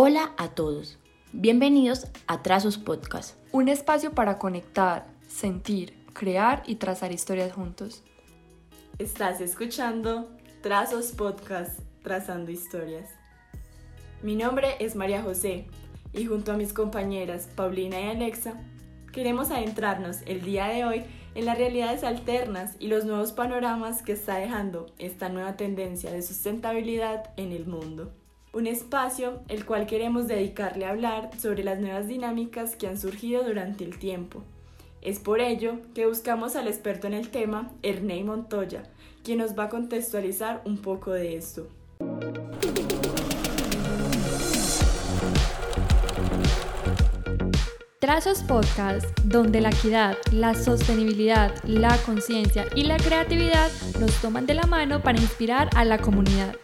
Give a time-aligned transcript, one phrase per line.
[0.00, 0.96] Hola a todos,
[1.32, 3.36] bienvenidos a Trazos Podcast.
[3.50, 8.04] Un espacio para conectar, sentir, crear y trazar historias juntos.
[9.00, 10.30] Estás escuchando
[10.62, 13.10] Trazos Podcast, Trazando Historias.
[14.22, 15.66] Mi nombre es María José
[16.12, 18.54] y junto a mis compañeras Paulina y Alexa
[19.12, 21.02] queremos adentrarnos el día de hoy
[21.34, 26.22] en las realidades alternas y los nuevos panoramas que está dejando esta nueva tendencia de
[26.22, 28.12] sustentabilidad en el mundo.
[28.52, 33.44] Un espacio el cual queremos dedicarle a hablar sobre las nuevas dinámicas que han surgido
[33.44, 34.42] durante el tiempo.
[35.02, 38.84] Es por ello que buscamos al experto en el tema, Ernei Montoya,
[39.22, 41.68] quien nos va a contextualizar un poco de esto.
[48.00, 53.70] Trazos Podcast, donde la equidad, la sostenibilidad, la conciencia y la creatividad
[54.00, 56.56] nos toman de la mano para inspirar a la comunidad.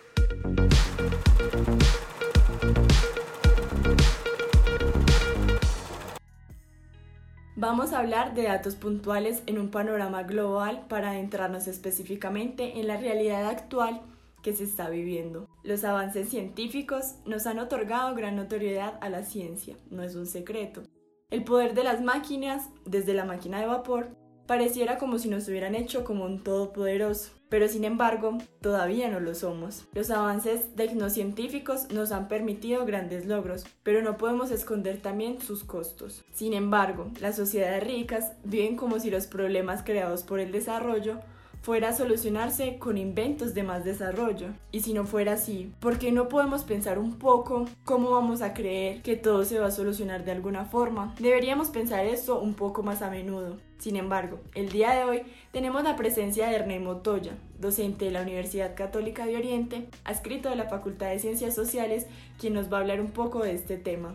[7.57, 12.97] Vamos a hablar de datos puntuales en un panorama global para adentrarnos específicamente en la
[12.97, 14.03] realidad actual
[14.43, 15.49] que se está viviendo.
[15.63, 20.83] Los avances científicos nos han otorgado gran notoriedad a la ciencia, no es un secreto.
[21.31, 25.75] El poder de las máquinas, desde la máquina de vapor, pareciera como si nos hubieran
[25.75, 29.87] hecho como un todopoderoso, pero sin embargo, todavía no lo somos.
[29.93, 36.25] Los avances tecnocientíficos nos han permitido grandes logros, pero no podemos esconder también sus costos.
[36.33, 41.21] Sin embargo, las sociedades ricas viven como si los problemas creados por el desarrollo
[41.65, 44.49] fuera a solucionarse con inventos de más desarrollo.
[44.71, 48.53] Y si no fuera así, ¿por qué no podemos pensar un poco cómo vamos a
[48.53, 51.15] creer que todo se va a solucionar de alguna forma?
[51.19, 53.57] Deberíamos pensar esto un poco más a menudo.
[53.85, 58.23] Sin embargo, el día de hoy tenemos la presencia de Ernei Motoya, docente de la
[58.23, 62.07] Universidad Católica de Oriente, adscrito de la Facultad de Ciencias Sociales,
[62.39, 64.15] quien nos va a hablar un poco de este tema.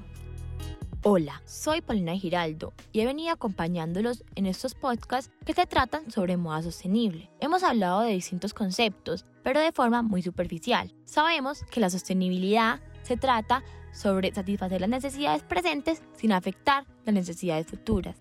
[1.03, 6.36] Hola, soy Paulina Giraldo y he venido acompañándolos en estos podcasts que se tratan sobre
[6.36, 7.30] moda sostenible.
[7.39, 10.95] Hemos hablado de distintos conceptos, pero de forma muy superficial.
[11.05, 17.67] Sabemos que la sostenibilidad se trata sobre satisfacer las necesidades presentes sin afectar las necesidades
[17.67, 18.17] futuras.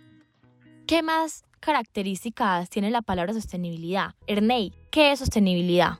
[0.88, 4.14] ¿Qué más características tiene la palabra sostenibilidad?
[4.26, 5.98] Ernei, ¿qué es sostenibilidad?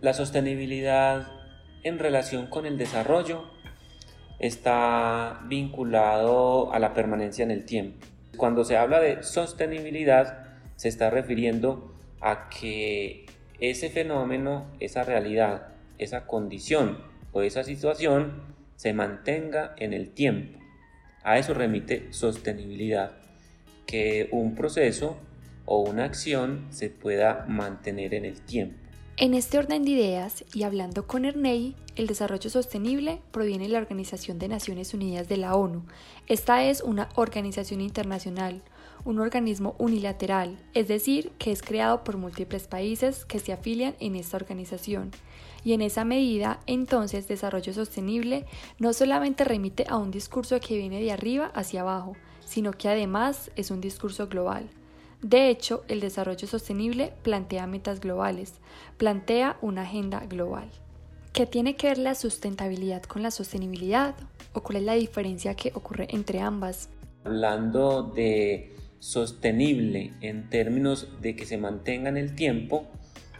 [0.00, 1.28] La sostenibilidad
[1.84, 3.44] en relación con el desarrollo
[4.38, 8.06] está vinculado a la permanencia en el tiempo.
[8.36, 10.46] Cuando se habla de sostenibilidad,
[10.76, 13.26] se está refiriendo a que
[13.60, 16.98] ese fenómeno, esa realidad, esa condición
[17.32, 18.42] o esa situación
[18.76, 20.58] se mantenga en el tiempo.
[21.22, 23.12] A eso remite sostenibilidad,
[23.86, 25.16] que un proceso
[25.64, 28.76] o una acción se pueda mantener en el tiempo.
[29.18, 33.78] En este orden de ideas y hablando con Ernei, el desarrollo sostenible proviene de la
[33.78, 35.82] Organización de Naciones Unidas de la ONU.
[36.26, 38.62] Esta es una organización internacional,
[39.04, 44.16] un organismo unilateral, es decir, que es creado por múltiples países que se afilian en
[44.16, 45.10] esta organización.
[45.62, 48.46] Y en esa medida, entonces, desarrollo sostenible
[48.78, 52.16] no solamente remite a un discurso que viene de arriba hacia abajo,
[52.52, 54.68] sino que además es un discurso global.
[55.22, 58.52] De hecho, el desarrollo sostenible plantea metas globales,
[58.98, 60.68] plantea una agenda global.
[61.32, 64.14] ¿Qué tiene que ver la sustentabilidad con la sostenibilidad?
[64.52, 66.90] ¿O cuál es la diferencia que ocurre entre ambas?
[67.24, 72.84] Hablando de sostenible en términos de que se mantenga en el tiempo,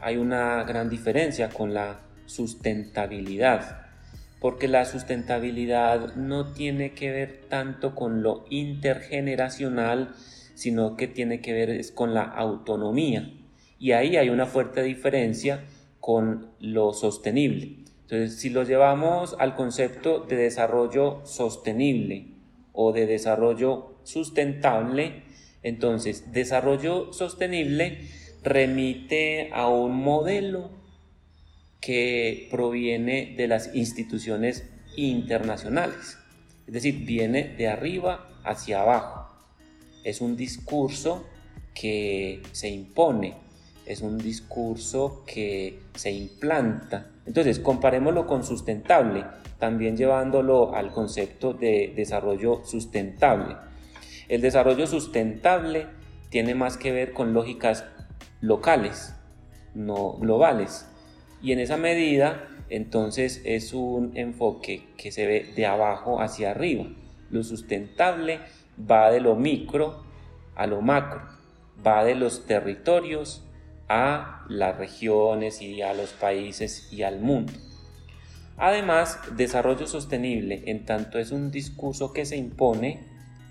[0.01, 3.82] hay una gran diferencia con la sustentabilidad,
[4.43, 10.17] porque la sustentabilidad no tiene que ver tanto con lo intergeneracional,
[10.55, 13.33] sino que tiene que ver es con la autonomía.
[13.79, 15.63] Y ahí hay una fuerte diferencia
[16.01, 17.85] con lo sostenible.
[18.01, 22.35] Entonces, si lo llevamos al concepto de desarrollo sostenible
[22.73, 25.23] o de desarrollo sustentable,
[25.63, 28.09] entonces desarrollo sostenible
[28.43, 30.82] remite a un modelo
[31.83, 34.65] que proviene de las instituciones
[34.97, 36.17] internacionales.
[36.67, 39.23] Es decir, viene de arriba hacia abajo
[40.05, 41.25] es un discurso
[41.75, 43.35] que se impone,
[43.87, 47.11] es un discurso que se implanta.
[47.27, 49.25] Entonces, comparémoslo con sustentable,
[49.59, 53.57] también llevándolo al concepto de desarrollo sustentable.
[54.29, 55.87] El desarrollo sustentable
[56.31, 57.85] tiene más que ver con lógicas
[58.41, 59.15] locales,
[59.75, 60.87] no globales.
[61.43, 66.87] Y en esa medida, entonces, es un enfoque que se ve de abajo hacia arriba.
[67.31, 68.41] Lo sustentable
[68.79, 70.05] va de lo micro
[70.55, 71.23] a lo macro,
[71.85, 73.45] va de los territorios
[73.89, 77.53] a las regiones y a los países y al mundo.
[78.57, 83.01] Además, desarrollo sostenible, en tanto es un discurso que se impone,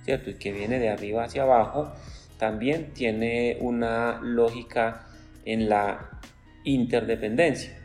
[0.06, 0.30] ¿cierto?
[0.30, 1.92] Y que viene de arriba hacia abajo,
[2.38, 5.08] también tiene una lógica
[5.46, 6.20] en la
[6.64, 7.78] interdependencia,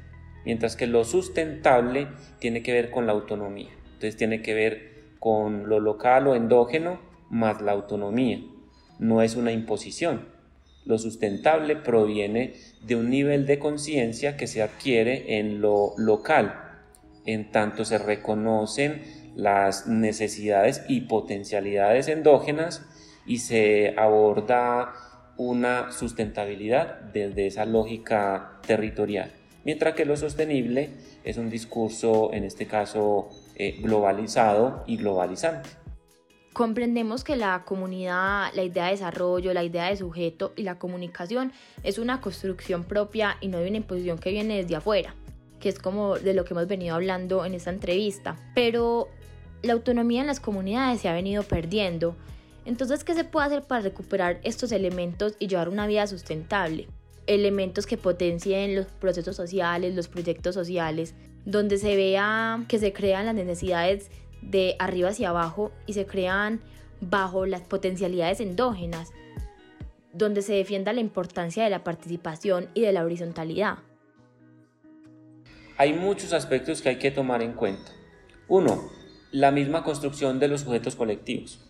[0.47, 2.07] mientras que lo sustentable
[2.39, 3.69] tiene que ver con la autonomía.
[3.87, 8.41] Entonces tiene que ver con lo local o endógeno más la autonomía.
[9.01, 10.29] No es una imposición.
[10.85, 16.55] Lo sustentable proviene de un nivel de conciencia que se adquiere en lo local,
[17.27, 19.03] en tanto se reconocen
[19.35, 22.87] las necesidades y potencialidades endógenas
[23.27, 24.93] y se aborda
[25.37, 29.33] una sustentabilidad desde esa lógica territorial.
[29.67, 30.91] Mientras que lo sostenible
[31.25, 35.71] es un discurso, en este caso, eh, globalizado y globalizante.
[36.53, 41.53] Comprendemos que la comunidad, la idea de desarrollo, la idea de sujeto y la comunicación
[41.83, 45.17] es una construcción propia y no de una imposición que viene desde afuera,
[45.59, 48.37] que es como de lo que hemos venido hablando en esta entrevista.
[48.55, 49.09] Pero
[49.63, 52.15] la autonomía en las comunidades se ha venido perdiendo
[52.67, 56.89] entonces, ¿qué se puede hacer para recuperar estos elementos y llevar una vida sustentable?
[57.27, 61.15] Elementos que potencien los procesos sociales, los proyectos sociales,
[61.45, 64.11] donde se vea que se crean las necesidades
[64.43, 66.61] de arriba hacia abajo y se crean
[67.01, 69.11] bajo las potencialidades endógenas,
[70.13, 73.79] donde se defienda la importancia de la participación y de la horizontalidad.
[75.79, 77.93] Hay muchos aspectos que hay que tomar en cuenta.
[78.49, 78.89] Uno,
[79.31, 81.61] la misma construcción de los sujetos colectivos.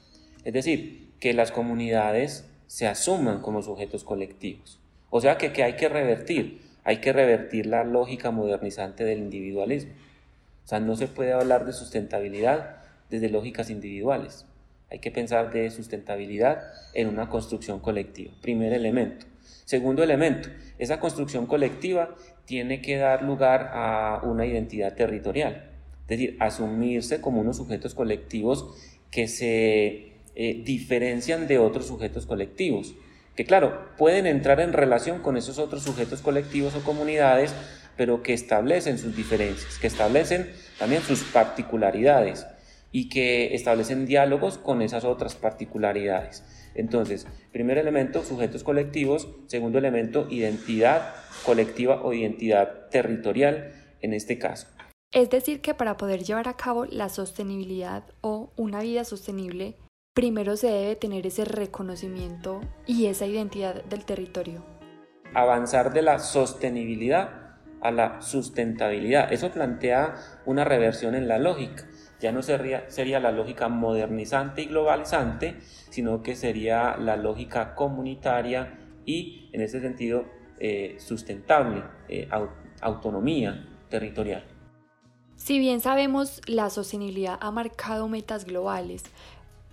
[0.44, 4.80] Es decir, que las comunidades se asuman como sujetos colectivos.
[5.10, 9.92] O sea que, hay que revertir, hay que revertir la lógica modernizante del individualismo.
[10.64, 12.76] O sea, no se puede hablar de sustentabilidad
[13.08, 14.46] desde lógicas individuales.
[14.90, 16.62] Hay que pensar de sustentabilidad
[16.94, 18.32] en una construcción colectiva.
[18.40, 19.26] Primer elemento.
[19.64, 20.48] Segundo elemento,
[20.78, 22.14] esa construcción colectiva
[22.44, 25.70] tiene que dar lugar a una identidad territorial.
[26.02, 28.64] Es decir, asumirse como unos sujetos colectivos
[29.10, 32.94] que se eh, diferencian de otros sujetos colectivos,
[33.36, 37.54] que claro, pueden entrar en relación con esos otros sujetos colectivos o comunidades,
[37.96, 42.46] pero que establecen sus diferencias, que establecen también sus particularidades
[42.92, 46.44] y que establecen diálogos con esas otras particularidades.
[46.74, 54.68] Entonces, primer elemento, sujetos colectivos, segundo elemento, identidad colectiva o identidad territorial en este caso.
[55.12, 59.76] Es decir, que para poder llevar a cabo la sostenibilidad o una vida sostenible,
[60.16, 64.64] primero se debe tener ese reconocimiento y esa identidad del territorio.
[65.34, 69.30] Avanzar de la sostenibilidad a la sustentabilidad.
[69.30, 70.14] Eso plantea
[70.46, 71.86] una reversión en la lógica.
[72.18, 75.58] Ya no sería, sería la lógica modernizante y globalizante,
[75.90, 80.24] sino que sería la lógica comunitaria y, en ese sentido,
[80.58, 82.26] eh, sustentable, eh,
[82.80, 84.56] autonomía territorial.
[85.36, 89.04] Si bien sabemos la sostenibilidad ha marcado metas globales,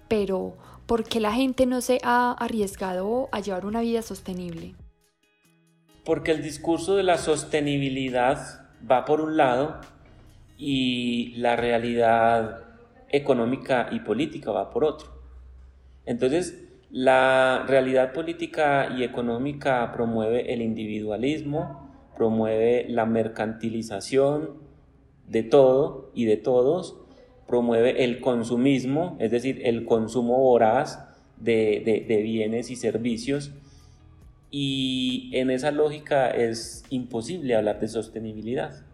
[0.08, 4.76] pero ¿por qué la gente no se ha arriesgado a llevar una vida sostenible?
[6.06, 9.80] Porque el discurso de la sostenibilidad va por un lado
[10.58, 12.64] y la realidad
[13.10, 15.10] económica y política va por otro.
[16.06, 24.62] Entonces, la realidad política y económica promueve el individualismo, promueve la mercantilización
[25.28, 27.03] de todo y de todos,
[27.48, 31.00] promueve el consumismo, es decir, el consumo voraz
[31.38, 33.52] de, bienes y servicios.
[34.50, 38.86] Y en esa lógica es imposible hablar de sostenibilidad.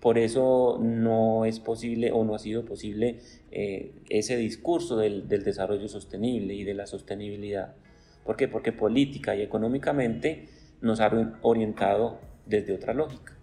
[0.00, 3.20] Por eso no es posible o no ha sido posible
[3.50, 7.74] eh, ese discurso del, del, desarrollo sostenible y de la sostenibilidad.
[8.24, 8.48] ¿Por qué?
[8.48, 10.48] Porque política y económicamente
[10.80, 13.36] nos ha orientado desde otra lógica.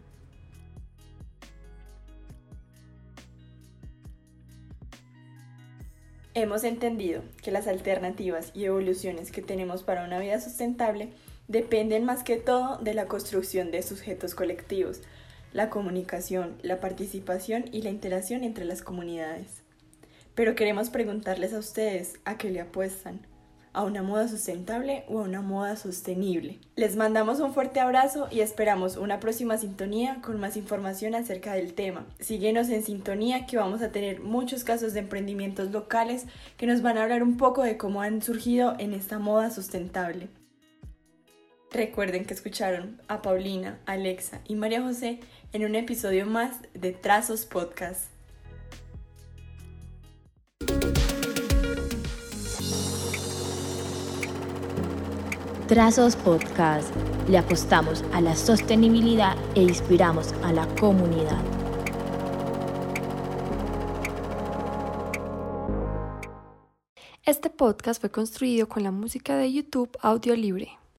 [6.41, 11.10] Hemos entendido que las alternativas y evoluciones que tenemos para una vida sustentable
[11.50, 15.01] dependen más que todo de la construcción de sujetos colectivos,
[15.51, 19.63] la comunicación, la participación y la interacción entre las comunidades.
[20.34, 23.19] Pero queremos preguntarles a ustedes a qué le apuestan,
[23.80, 26.60] a una moda sustentable o a una moda sostenible.
[26.76, 31.74] Les mandamos un fuerte abrazo y esperamos una próxima sintonía con más información acerca del
[31.74, 32.06] tema.
[32.20, 36.26] Síguenos en sintonía que vamos a tener muchos casos de emprendimientos locales
[36.58, 40.28] que nos van a hablar un poco de cómo han surgido en esta moda sustentable.
[41.72, 45.22] Recuerden que escucharon a Paulina, Alexa y María José
[45.54, 48.19] en un episodio más de Trazos Podcast.
[55.70, 56.96] Trazos Podcast.
[57.28, 61.40] Le apostamos a la sostenibilidad e inspiramos a la comunidad.
[67.24, 70.80] Este podcast fue construido con la música de YouTube Audio Libre.